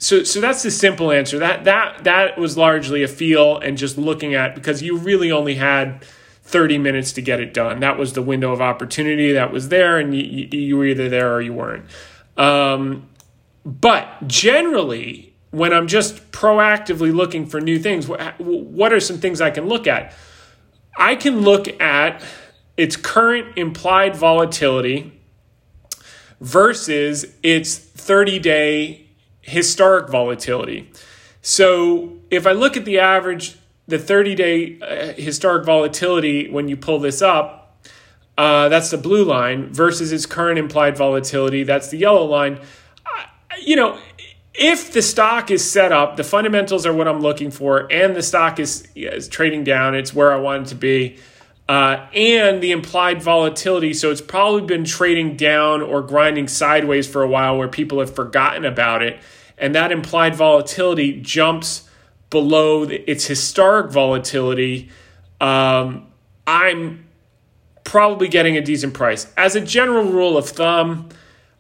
[0.07, 1.41] so so that's the simple answer.
[1.41, 5.57] That that that was largely a feel and just looking at because you really only
[5.57, 6.05] had
[6.45, 7.81] 30 minutes to get it done.
[7.81, 11.35] That was the window of opportunity that was there, and you, you were either there
[11.35, 11.87] or you weren't.
[12.37, 13.09] Um,
[13.65, 19.51] but generally, when I'm just proactively looking for new things, what are some things I
[19.51, 20.15] can look at?
[20.97, 22.23] I can look at
[22.77, 25.21] its current implied volatility
[26.41, 29.06] versus its 30 day
[29.47, 30.91] historic volatility.
[31.41, 33.57] So if I look at the average
[33.87, 37.87] the 30 day uh, historic volatility, when you pull this up,
[38.37, 42.59] uh, that's the blue line, versus its current implied volatility, that's the yellow line.
[43.07, 43.25] Uh,
[43.63, 43.99] you know,
[44.55, 48.23] if the stock is set up, the fundamentals are what I'm looking for, and the
[48.23, 51.19] stock is, is trading down, it's where I want it to be.
[51.69, 53.93] Uh, and the implied volatility.
[53.93, 58.15] So it's probably been trading down or grinding sideways for a while where people have
[58.15, 59.19] forgotten about it.
[59.59, 61.89] And that implied volatility jumps
[62.31, 64.91] below its historic volatility,
[65.41, 66.07] um,
[66.47, 67.07] I'm
[67.85, 69.33] probably getting a decent price.
[69.37, 71.09] As a general rule of thumb,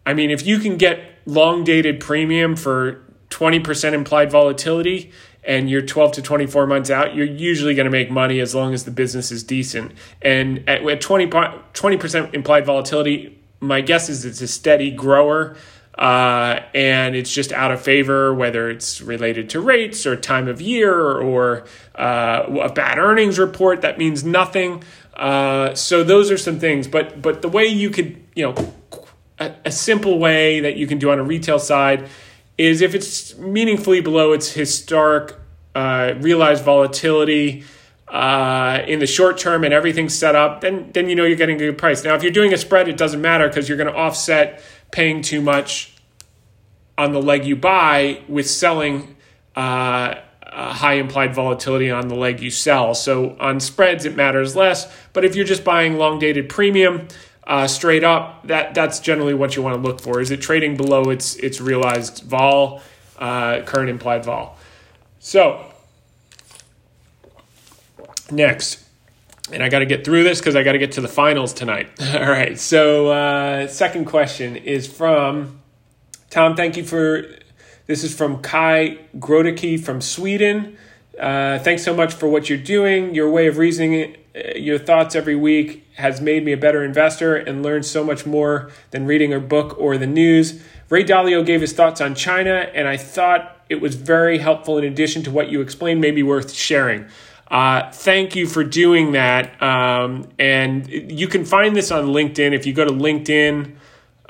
[0.04, 5.12] I mean, if you can get long dated premium for 20% implied volatility
[5.44, 8.74] and you're 12 to 24 months out, you're usually going to make money as long
[8.74, 9.92] as the business is decent.
[10.20, 15.56] And at, 20, 20% implied volatility, my guess is it's a steady grower
[15.98, 20.60] uh, and it's just out of favor, whether it's related to rates or time of
[20.60, 24.82] year or uh, a bad earnings report that means nothing.
[25.14, 28.74] Uh, so those are some things, but but the way you could you know
[29.38, 32.08] a, a simple way that you can do on a retail side
[32.58, 35.34] is if it's meaningfully below its historic
[35.74, 37.64] uh, realized volatility
[38.08, 41.56] uh, in the short term and everything's set up, then then you know you're getting
[41.56, 42.04] a good price.
[42.04, 45.22] Now, if you're doing a spread, it doesn't matter because you're going to offset paying
[45.22, 45.94] too much
[46.98, 49.16] on the leg you buy with selling
[49.54, 50.14] uh,
[50.72, 52.94] high implied volatility on the leg you sell.
[52.94, 54.92] So on spreads, it matters less.
[55.12, 57.08] But if you're just buying long dated premium
[57.46, 60.20] uh, straight up, that that's generally what you want to look for.
[60.20, 62.80] Is it trading below its its realized vol,
[63.18, 64.56] uh, current implied vol?
[65.18, 65.64] So
[68.30, 68.85] next
[69.52, 71.52] and I got to get through this because I got to get to the finals
[71.52, 71.88] tonight.
[72.14, 72.58] All right.
[72.58, 75.60] So, uh, second question is from
[76.30, 76.56] Tom.
[76.56, 77.24] Thank you for
[77.86, 78.02] this.
[78.04, 80.76] Is from Kai Grodicke from Sweden.
[81.18, 83.14] Uh, thanks so much for what you're doing.
[83.14, 87.36] Your way of reasoning, uh, your thoughts every week has made me a better investor
[87.36, 90.62] and learned so much more than reading a book or the news.
[90.90, 94.84] Ray Dalio gave his thoughts on China, and I thought it was very helpful in
[94.84, 97.06] addition to what you explained, maybe worth sharing.
[97.48, 99.62] Uh, thank you for doing that.
[99.62, 102.52] Um, and you can find this on LinkedIn.
[102.52, 103.76] If you go to LinkedIn,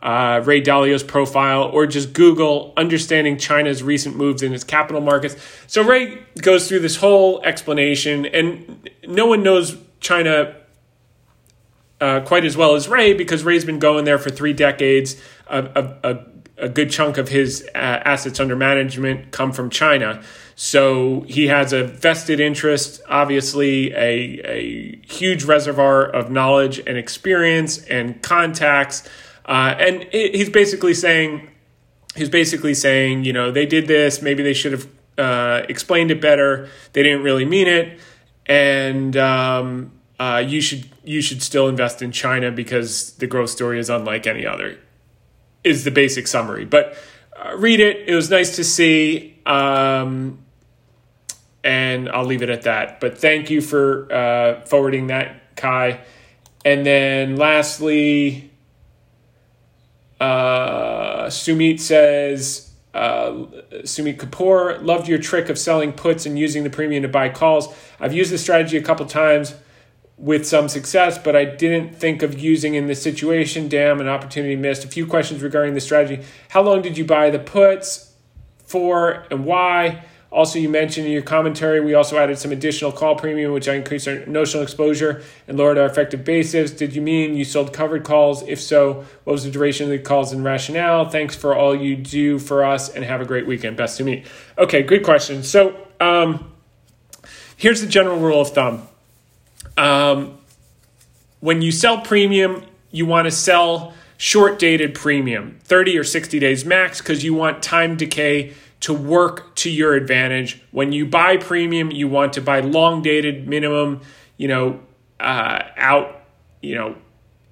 [0.03, 5.37] uh, Ray Dalio's profile, or just Google understanding China's recent moves in its capital markets.
[5.67, 10.55] So Ray goes through this whole explanation, and no one knows China
[12.01, 15.21] uh, quite as well as Ray because Ray's been going there for three decades.
[15.49, 16.25] A, a, a
[16.57, 20.23] good chunk of his uh, assets under management come from China.
[20.55, 27.85] So he has a vested interest, obviously, a, a huge reservoir of knowledge and experience
[27.85, 29.07] and contacts.
[29.45, 31.49] Uh, and he's basically saying,
[32.15, 34.89] he's basically saying, you know, they did this, maybe they should have
[35.19, 36.69] uh, explained it better.
[36.95, 38.01] They didn't really mean it.
[38.47, 43.79] And um, uh, you should you should still invest in China because the growth story
[43.79, 44.79] is unlike any other.
[45.67, 46.97] Is the basic summary, but
[47.37, 48.09] uh, read it.
[48.09, 49.39] It was nice to see.
[49.45, 50.39] Um,
[51.67, 53.01] and I'll leave it at that.
[53.01, 56.01] But thank you for uh, forwarding that, Kai.
[56.65, 58.53] And then lastly,
[60.21, 63.31] uh, Sumit says, uh,
[63.83, 67.69] Sumit Kapoor, loved your trick of selling puts and using the premium to buy calls.
[67.99, 69.55] I've used this strategy a couple times
[70.19, 73.69] with some success, but I didn't think of using in this situation.
[73.69, 74.85] Damn, an opportunity missed.
[74.85, 76.25] A few questions regarding the strategy.
[76.49, 78.13] How long did you buy the puts
[78.65, 80.05] for and why?
[80.33, 83.75] Also, you mentioned in your commentary, we also added some additional call premium, which I
[83.75, 86.73] increased our notional exposure and lowered our effective basis.
[86.73, 88.43] Did you mean you sold covered calls?
[88.43, 91.09] If so, what was the duration of the calls and rationale?
[91.09, 93.77] Thanks for all you do for us and have a great weekend.
[93.77, 94.27] Best to meet.
[94.59, 95.43] Okay, good question.
[95.43, 96.53] So, um,
[97.57, 98.89] here's the general rule of thumb
[99.77, 100.39] um,
[101.41, 106.65] when you sell premium, you want to sell short dated premium, 30 or 60 days
[106.65, 110.63] max, because you want time decay to work to your advantage.
[110.71, 114.01] When you buy premium, you want to buy long dated minimum,
[114.37, 114.81] you know,
[115.21, 116.23] uh, out,
[116.63, 116.97] you know,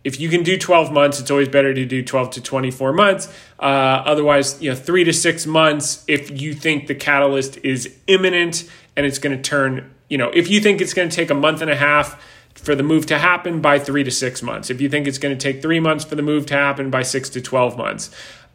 [0.04, 3.28] if you can do 12 months, it's always better to do 12 to 24 months.
[3.58, 8.70] Uh, otherwise, you know, three to six months if you think the catalyst is imminent
[8.96, 11.34] and it's going to turn, you know, if you think it's going to take a
[11.34, 12.20] month and a half
[12.54, 14.70] for the move to happen, by three to six months.
[14.70, 17.02] If you think it's going to take three months for the move to happen, by
[17.02, 18.10] six to 12 months.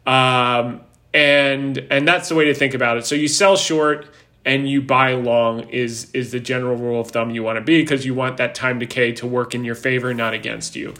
[0.06, 0.80] Um,
[1.12, 3.04] and and that's the way to think about it.
[3.04, 4.06] So you sell short
[4.44, 7.82] and you buy long is is the general rule of thumb you want to be
[7.82, 10.94] because you want that time decay to work in your favor, not against you.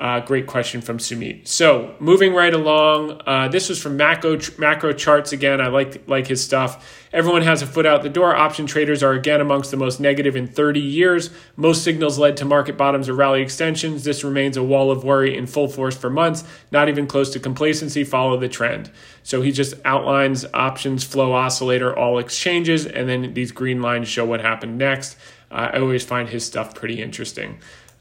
[0.00, 1.46] Uh, great question from Sumit.
[1.46, 5.60] So moving right along, uh, this was from macro macro charts again.
[5.60, 7.06] I like like his stuff.
[7.12, 8.34] Everyone has a foot out the door.
[8.34, 11.28] Option traders are again amongst the most negative in 30 years.
[11.54, 14.04] Most signals led to market bottoms or rally extensions.
[14.04, 16.44] This remains a wall of worry in full force for months.
[16.70, 18.02] Not even close to complacency.
[18.02, 18.90] Follow the trend.
[19.22, 24.24] So he just outlines options flow oscillator all exchanges, and then these green lines show
[24.24, 25.18] what happened next.
[25.50, 27.58] Uh, I always find his stuff pretty interesting.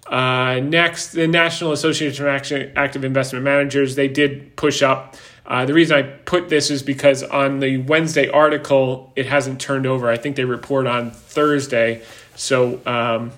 [0.10, 5.16] Uh, next, the National Association of Active Investment Managers, they did push up.
[5.46, 9.86] Uh, the reason I put this is because on the Wednesday article, it hasn't turned
[9.86, 10.10] over.
[10.10, 12.02] I think they report on Thursday.
[12.36, 13.32] So um,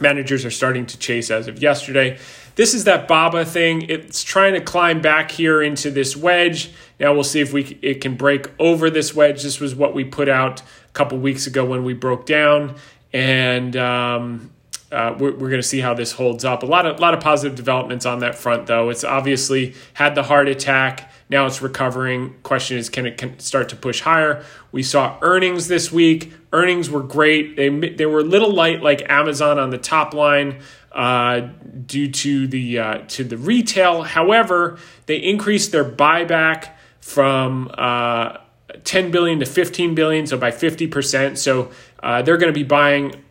[0.00, 2.18] managers are starting to chase as of yesterday.
[2.56, 3.82] This is that BABA thing.
[3.82, 6.72] It's trying to climb back here into this wedge.
[6.98, 9.42] Now we'll see if we it can break over this wedge.
[9.42, 12.76] This was what we put out a couple weeks ago when we broke down.
[13.12, 14.50] And um,
[14.92, 16.62] uh, we're, we're going to see how this holds up.
[16.62, 18.88] A lot of lot of positive developments on that front, though.
[18.88, 21.10] It's obviously had the heart attack.
[21.28, 22.34] Now it's recovering.
[22.44, 24.44] Question is, can it can start to push higher?
[24.70, 26.32] We saw earnings this week.
[26.52, 27.56] Earnings were great.
[27.56, 30.60] They they were a little light, like Amazon on the top line,
[30.92, 31.48] uh,
[31.84, 34.02] due to the uh, to the retail.
[34.02, 36.70] However, they increased their buyback
[37.00, 38.38] from uh,
[38.84, 41.38] 10 billion to 15 billion, so by 50 percent.
[41.38, 41.72] So
[42.04, 43.24] uh, they're going to be buying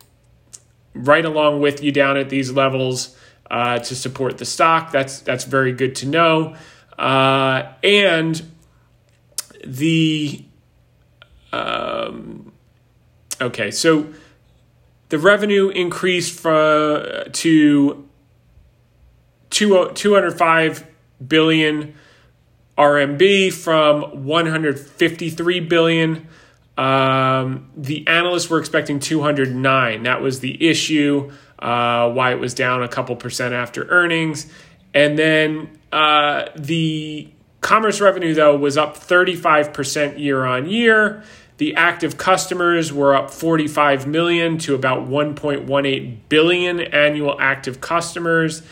[1.04, 3.16] right along with you down at these levels
[3.50, 4.90] uh, to support the stock.
[4.90, 6.56] That's that's very good to know.
[6.98, 8.42] Uh, and
[9.64, 10.44] the
[11.52, 12.52] um,
[13.40, 14.12] okay, so
[15.08, 18.08] the revenue increased from to
[19.50, 20.86] two, 205
[21.26, 21.94] billion
[22.76, 26.28] RMB from 153 billion.
[26.76, 30.02] Um, the analysts were expecting 209.
[30.02, 34.50] That was the issue, uh, why it was down a couple percent after earnings.
[34.92, 41.22] And then uh, the commerce revenue, though, was up 35% year on year.
[41.58, 48.62] The active customers were up 45 million to about 1.18 billion annual active customers.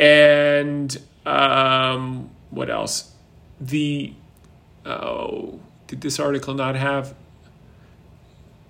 [0.00, 3.12] And um, what else?
[3.60, 4.12] The
[4.84, 7.14] oh, did this article not have?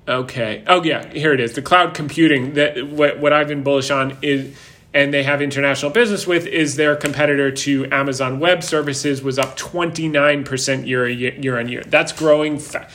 [0.06, 0.62] Okay.
[0.66, 1.54] Oh yeah, here it is.
[1.54, 4.56] The cloud computing that what what I've been bullish on is
[4.92, 9.56] and they have international business with is their competitor to Amazon Web Services was up
[9.56, 11.82] 29% year year on year.
[11.86, 12.88] That's growing fa-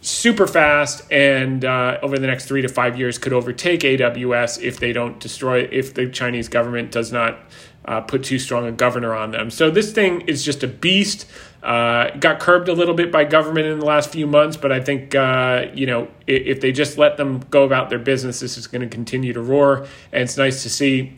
[0.00, 4.78] super fast and uh, over the next 3 to 5 years could overtake AWS if
[4.78, 7.38] they don't destroy if the Chinese government does not
[7.84, 9.50] uh, put too strong a governor on them.
[9.50, 11.26] So this thing is just a beast.
[11.62, 14.80] Uh, got curbed a little bit by government in the last few months, but I
[14.80, 18.58] think uh, you know if, if, they just let them go about their business, this
[18.58, 19.86] is going to continue to roar.
[20.12, 21.14] And it's nice to see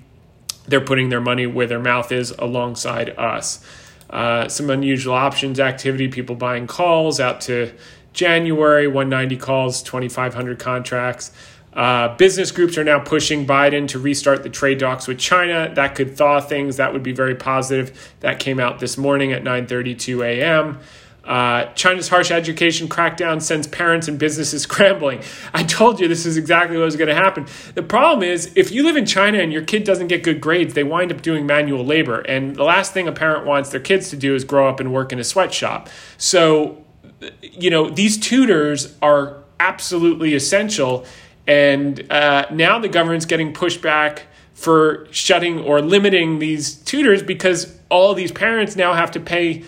[0.68, 3.64] they're putting their money where their mouth is alongside us.
[4.08, 7.72] Uh, some unusual options activity, people buying calls out to
[8.12, 11.32] January, 190 calls, 2,500 contracts.
[11.76, 15.70] Uh, business groups are now pushing Biden to restart the trade talks with China.
[15.74, 16.78] That could thaw things.
[16.78, 18.14] That would be very positive.
[18.20, 20.78] That came out this morning at 9:32 a.m.
[21.22, 25.20] Uh, China's harsh education crackdown sends parents and businesses scrambling.
[25.52, 27.46] I told you this is exactly what was going to happen.
[27.74, 30.72] The problem is, if you live in China and your kid doesn't get good grades,
[30.72, 32.20] they wind up doing manual labor.
[32.20, 34.92] And the last thing a parent wants their kids to do is grow up and
[34.92, 35.90] work in a sweatshop.
[36.16, 36.82] So,
[37.42, 41.04] you know, these tutors are absolutely essential
[41.46, 47.78] and uh, now the government's getting pushed back for shutting or limiting these tutors because
[47.90, 49.64] all these parents now have to pay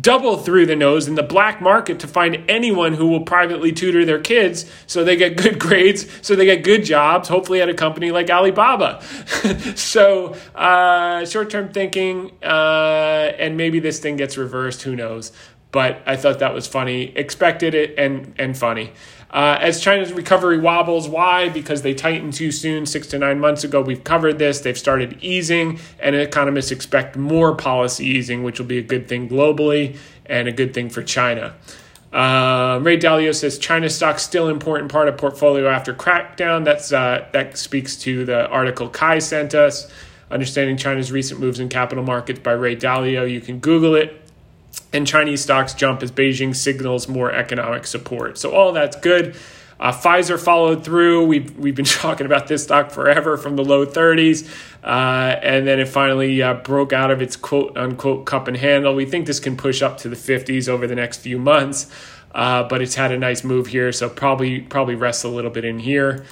[0.00, 4.04] double through the nose in the black market to find anyone who will privately tutor
[4.04, 7.74] their kids so they get good grades, so they get good jobs, hopefully at a
[7.74, 9.02] company like Alibaba.
[9.76, 15.32] so, uh, short term thinking, uh, and maybe this thing gets reversed, who knows.
[15.70, 18.92] But I thought that was funny, expected it, and, and funny.
[19.34, 21.48] Uh, as China's recovery wobbles, why?
[21.48, 23.80] Because they tightened too soon six to nine months ago.
[23.80, 24.60] We've covered this.
[24.60, 29.28] They've started easing, and economists expect more policy easing, which will be a good thing
[29.28, 31.52] globally and a good thing for China.
[32.12, 36.64] Uh, Ray Dalio says China stocks still important part of portfolio after crackdown.
[36.64, 39.90] That's uh, that speaks to the article Kai sent us.
[40.30, 43.28] Understanding China's recent moves in capital markets by Ray Dalio.
[43.28, 44.23] You can Google it
[44.92, 48.38] and Chinese stocks jump as Beijing signals more economic support.
[48.38, 49.36] So all that's good.
[49.80, 51.26] Uh, Pfizer followed through.
[51.26, 54.48] We've, we've been talking about this stock forever from the low 30s.
[54.82, 58.94] Uh, and then it finally uh, broke out of its quote unquote cup and handle.
[58.94, 61.90] We think this can push up to the 50s over the next few months.
[62.34, 65.64] Uh, but it's had a nice move here, so probably probably rests a little bit
[65.64, 66.24] in here.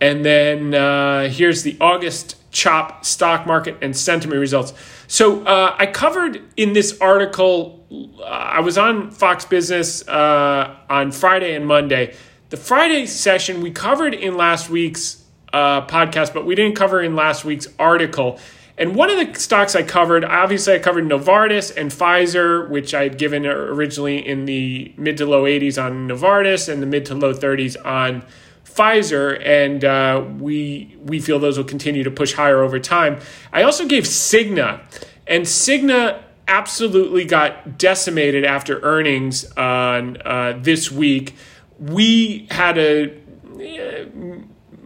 [0.00, 4.74] And then uh, here's the August chop stock market and sentiment results.
[5.06, 7.75] So uh, I covered in this article,
[8.24, 12.14] I was on Fox Business uh, on Friday and Monday.
[12.50, 17.14] The Friday session we covered in last week's uh, podcast, but we didn't cover in
[17.14, 18.38] last week's article.
[18.78, 23.04] And one of the stocks I covered, obviously, I covered Novartis and Pfizer, which I
[23.04, 27.14] had given originally in the mid to low 80s on Novartis and the mid to
[27.14, 28.24] low 30s on
[28.64, 33.20] Pfizer, and uh, we we feel those will continue to push higher over time.
[33.52, 34.80] I also gave Cigna,
[35.26, 41.34] and Cigna absolutely got decimated after earnings on uh, this week.
[41.78, 44.06] We had a uh,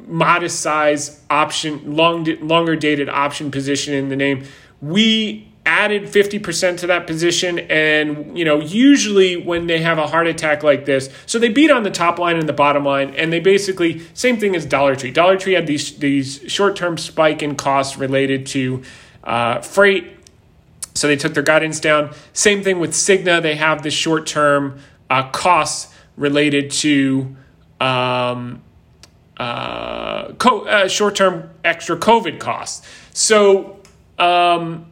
[0.06, 4.44] modest size option, long longer dated option position in the name.
[4.80, 10.26] We added 50% to that position and you know usually when they have a heart
[10.26, 13.30] attack like this so they beat on the top line and the bottom line and
[13.30, 17.56] they basically same thing as Dollar Tree Dollar Tree had these these short-term spike in
[17.56, 18.82] costs related to
[19.22, 20.19] uh, freight
[20.94, 22.12] so they took their guidance down.
[22.32, 23.40] Same thing with Cigna.
[23.42, 24.78] They have the short-term
[25.08, 27.36] uh, costs related to
[27.80, 28.62] um,
[29.36, 32.86] uh, co- uh, short-term extra covid costs.
[33.12, 33.80] So
[34.18, 34.90] um,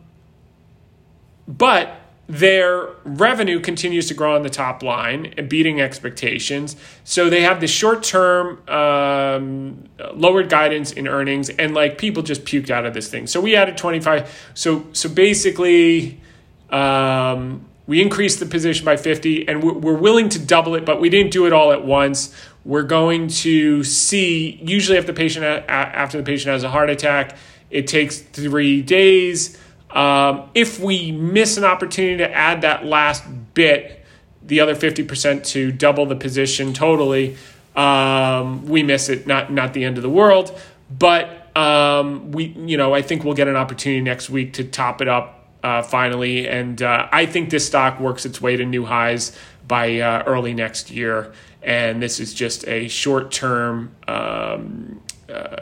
[1.47, 1.95] but
[2.29, 6.77] their revenue continues to grow on the top line, and beating expectations.
[7.03, 12.45] So they have the short term um, lowered guidance in earnings, and like people just
[12.45, 13.27] puked out of this thing.
[13.27, 14.51] So we added 25.
[14.53, 16.21] So so basically,
[16.69, 21.01] um, we increased the position by 50, and we're, we're willing to double it, but
[21.01, 22.35] we didn't do it all at once.
[22.63, 27.39] We're going to see usually if the patient after the patient has a heart attack,
[27.71, 29.57] it takes three days
[29.91, 33.25] um, if we miss an opportunity to add that last
[33.55, 34.05] bit,
[34.43, 37.37] the other 50% to double the position totally,
[37.77, 39.27] um, we miss it.
[39.27, 40.59] Not not the end of the world,
[40.91, 45.01] but um, we you know I think we'll get an opportunity next week to top
[45.01, 48.85] it up uh, finally, and uh, I think this stock works its way to new
[48.85, 49.37] highs
[49.69, 51.33] by uh, early next year.
[51.63, 55.57] And this is just a short term um, uh,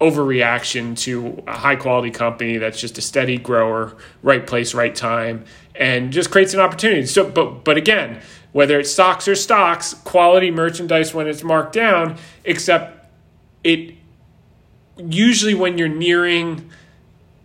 [0.00, 5.44] overreaction to a high quality company that's just a steady grower, right place, right time,
[5.74, 7.06] and just creates an opportunity.
[7.06, 8.20] So, but but again,
[8.52, 13.06] whether it's stocks or stocks, quality merchandise when it's marked down, except
[13.62, 13.94] it
[14.96, 16.70] usually when you're nearing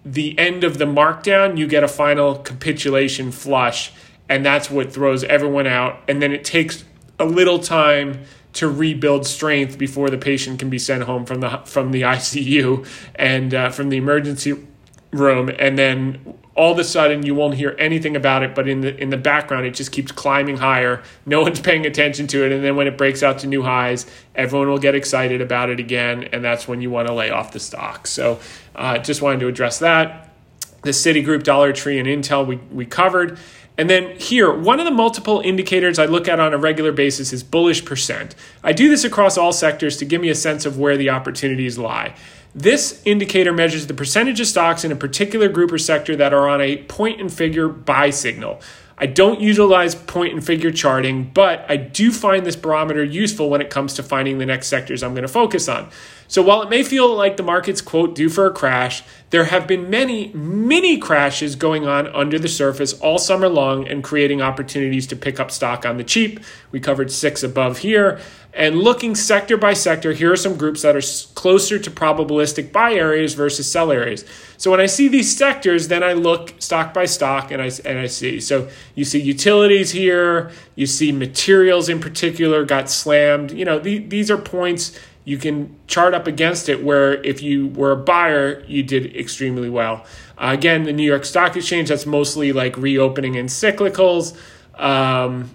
[0.06, 3.92] the end of the markdown, you get a final capitulation flush,
[4.28, 6.00] and that's what throws everyone out.
[6.08, 6.84] And then it takes
[7.20, 8.24] a little time
[8.54, 12.88] to rebuild strength before the patient can be sent home from the from the ICU
[13.16, 14.66] and uh, from the emergency
[15.12, 18.82] room, and then all of a sudden you won't hear anything about it, but in
[18.82, 21.02] the in the background it just keeps climbing higher.
[21.26, 24.06] No one's paying attention to it, and then when it breaks out to new highs,
[24.36, 27.54] everyone will get excited about it again, and that's when you want to lay off
[27.54, 28.08] the stock.
[28.08, 28.40] So,
[28.76, 30.34] uh, just wanted to address that.
[30.82, 33.40] The Citigroup, Dollar Tree, and Intel we we covered.
[33.80, 37.32] And then here, one of the multiple indicators I look at on a regular basis
[37.32, 38.36] is bullish percent.
[38.62, 41.78] I do this across all sectors to give me a sense of where the opportunities
[41.78, 42.14] lie.
[42.54, 46.50] This indicator measures the percentage of stocks in a particular group or sector that are
[46.50, 48.60] on a point and figure buy signal.
[48.98, 53.62] I don't utilize point and figure charting, but I do find this barometer useful when
[53.62, 55.90] it comes to finding the next sectors I'm going to focus on.
[56.30, 59.66] So while it may feel like the market's quote due for a crash, there have
[59.66, 65.08] been many mini crashes going on under the surface all summer long and creating opportunities
[65.08, 66.40] to pick up stock on the cheap.
[66.72, 68.20] We covered six above here.
[68.54, 72.94] And looking sector by sector, here are some groups that are closer to probabilistic buy
[72.94, 74.24] areas versus sell areas.
[74.58, 78.00] So when I see these sectors, then I look stock by stock and I, and
[78.00, 78.40] I see.
[78.40, 83.52] So you see utilities here, you see materials in particular got slammed.
[83.52, 85.00] You know, the, these are points
[85.30, 89.70] you can chart up against it where if you were a buyer, you did extremely
[89.70, 90.04] well.
[90.40, 94.36] Uh, again, the New York Stock Exchange, that's mostly like reopening and cyclicals.
[94.74, 95.52] Um,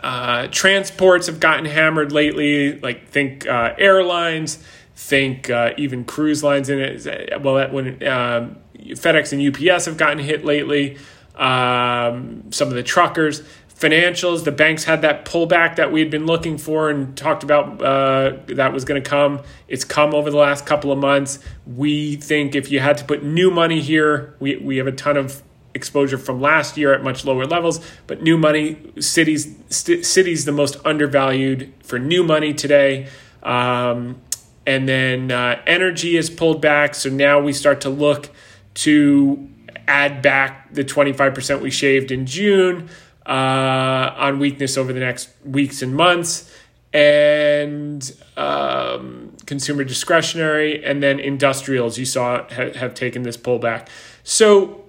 [0.00, 2.78] uh, transports have gotten hammered lately.
[2.78, 4.64] Like think uh, airlines,
[4.94, 7.42] think uh, even cruise lines in it.
[7.42, 10.98] Well, that when um, FedEx and UPS have gotten hit lately.
[11.34, 13.42] Um, some of the truckers,
[13.78, 17.82] financials, the banks had that pullback that we had been looking for and talked about
[17.82, 19.40] uh, that was going to come.
[19.68, 21.38] It's come over the last couple of months.
[21.66, 25.16] We think if you had to put new money here, we we have a ton
[25.16, 25.42] of
[25.74, 30.52] exposure from last year at much lower levels, but new money Citi's st- Citi's the
[30.52, 33.08] most undervalued for new money today.
[33.42, 34.20] Um,
[34.66, 38.30] and then uh, energy is pulled back, so now we start to look
[38.74, 39.48] to
[39.86, 42.88] add back the 25% we shaved in June
[43.26, 46.50] uh, on weakness over the next weeks and months
[46.92, 53.88] and um, consumer discretionary, and then industrials you saw ha- have taken this pullback.
[54.22, 54.84] So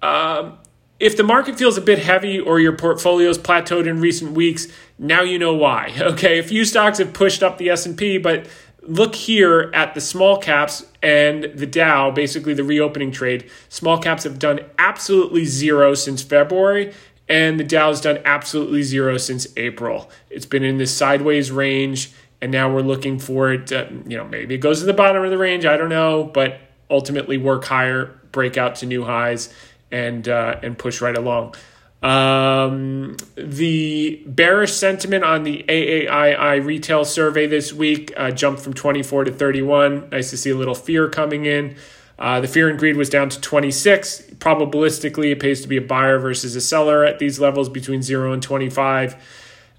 [0.00, 0.58] um,
[1.00, 4.68] if the market feels a bit heavy or your portfolio's plateaued in recent weeks,
[4.98, 5.92] now you know why.
[6.00, 8.46] Okay, a few stocks have pushed up the S&P, but
[8.82, 13.48] look here at the small caps and the Dow, basically the reopening trade.
[13.68, 16.94] Small caps have done absolutely zero since February,
[17.28, 20.10] and the Dow's done absolutely zero since April.
[20.30, 23.68] It's been in this sideways range, and now we're looking for it.
[23.68, 25.66] To, you know, maybe it goes to the bottom of the range.
[25.66, 26.60] I don't know, but
[26.90, 29.52] ultimately work higher, break out to new highs
[29.90, 31.54] and uh, and push right along.
[32.02, 39.24] Um, the bearish sentiment on the AAII retail survey this week uh, jumped from 24
[39.24, 40.10] to 31.
[40.10, 41.76] Nice to see a little fear coming in.
[42.18, 44.27] Uh, the fear and greed was down to 26.
[44.38, 48.32] Probabilistically, it pays to be a buyer versus a seller at these levels between 0
[48.32, 49.16] and 25.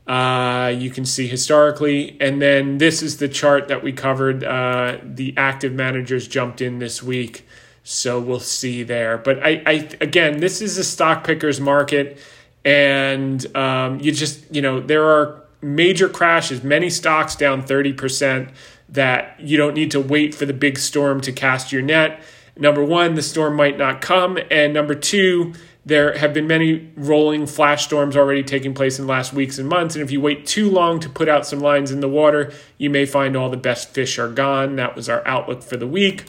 [0.10, 2.18] Uh, you can see historically.
[2.20, 4.44] And then this is the chart that we covered.
[4.44, 7.48] Uh, the active managers jumped in this week.
[7.84, 9.18] So we'll see there.
[9.20, 12.20] But I, I again, this is a stock pickers market.
[12.66, 18.52] And um, you just, you know, there are major crashes, many stocks down 30%
[18.90, 22.22] that you don't need to wait for the big storm to cast your net.
[22.58, 24.38] Number one, the storm might not come.
[24.50, 25.54] And number two,
[25.86, 29.68] there have been many rolling flash storms already taking place in the last weeks and
[29.68, 29.96] months.
[29.96, 32.90] And if you wait too long to put out some lines in the water, you
[32.90, 34.76] may find all the best fish are gone.
[34.76, 36.26] That was our outlook for the week.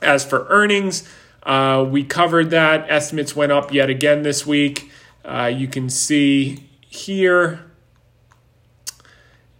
[0.00, 1.08] As for earnings,
[1.42, 2.88] uh, we covered that.
[2.88, 4.90] Estimates went up yet again this week.
[5.24, 7.68] Uh, you can see here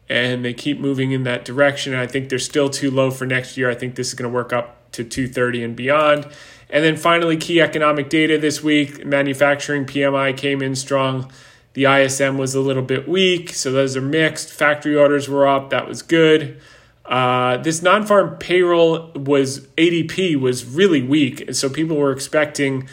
[0.09, 1.95] and they keep moving in that direction.
[1.95, 3.71] I think they're still too low for next year.
[3.71, 6.27] I think this is going to work up to 230 and beyond.
[6.71, 11.31] And then finally, key economic data this week manufacturing PMI came in strong.
[11.73, 14.51] The ISM was a little bit weak, so those are mixed.
[14.51, 16.61] Factory orders were up, that was good.
[17.07, 22.89] Uh, this non farm payroll was ADP was really weak, and so people were expecting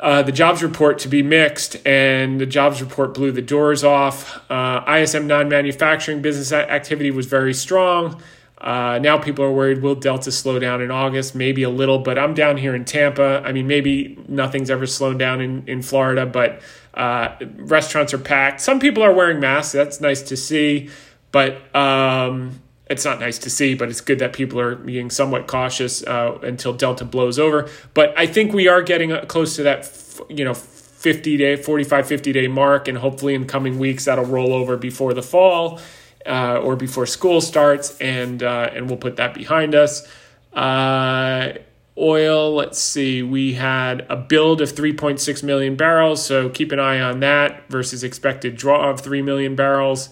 [0.00, 4.40] uh, the jobs report to be mixed, and the jobs report blew the doors off.
[4.50, 8.22] Uh, ISM non manufacturing business activity was very strong.
[8.60, 11.34] Uh, now people are worried will Delta slow down in August?
[11.34, 13.42] Maybe a little, but I'm down here in Tampa.
[13.44, 16.60] I mean, maybe nothing's ever slowed down in, in Florida, but
[16.92, 18.60] uh, restaurants are packed.
[18.60, 19.72] Some people are wearing masks.
[19.72, 20.90] That's nice to see,
[21.32, 25.46] but um, it's not nice to see, but it's good that people are being somewhat
[25.46, 27.70] cautious uh, until Delta blows over.
[27.94, 29.90] But I think we are getting uh, close to that,
[30.28, 32.88] you know, 50 day, 45, 50 day mark.
[32.88, 35.80] And hopefully in coming weeks, that'll roll over before the fall
[36.26, 37.98] uh, or before school starts.
[37.98, 40.06] And, uh, and we'll put that behind us.
[40.52, 41.52] Uh,
[41.96, 46.24] oil, let's see, we had a build of 3.6 million barrels.
[46.24, 50.08] So keep an eye on that versus expected draw of 3 million barrels.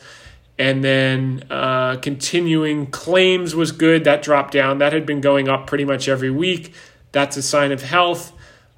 [0.59, 4.05] And then uh, continuing claims was good.
[4.05, 4.79] That dropped down.
[4.79, 6.75] That had been going up pretty much every week.
[7.13, 8.33] That's a sign of health.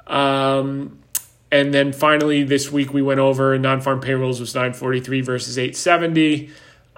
[0.07, 0.99] Um,
[1.51, 6.51] and then finally, this week we went over non farm payrolls was 943 versus 870.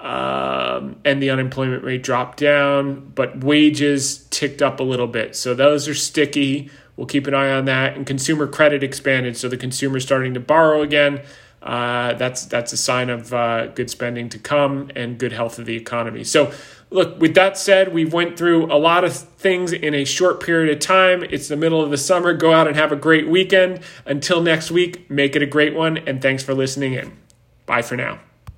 [0.03, 5.37] Um, and the unemployment rate dropped down, but wages ticked up a little bit.
[5.37, 6.71] So those are sticky.
[6.97, 7.97] We'll keep an eye on that.
[7.97, 9.37] And consumer credit expanded.
[9.37, 11.23] So the consumer's starting to borrow again
[11.63, 15.67] uh, that's that's a sign of uh, good spending to come and good health of
[15.67, 16.25] the economy.
[16.25, 16.53] So,
[16.91, 17.21] look.
[17.21, 20.81] With that said, we went through a lot of things in a short period of
[20.81, 21.23] time.
[21.31, 22.35] It's the middle of the summer.
[22.35, 23.81] Go out and have a great weekend.
[24.05, 25.99] Until next week, make it a great one.
[25.99, 27.17] And thanks for listening in.
[27.65, 28.19] Bye for now.